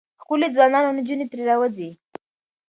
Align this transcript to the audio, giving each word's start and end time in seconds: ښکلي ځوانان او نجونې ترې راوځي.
ښکلي 0.21 0.47
ځوانان 0.55 0.83
او 0.85 0.95
نجونې 0.97 1.25
ترې 1.31 1.43
راوځي. 1.49 1.89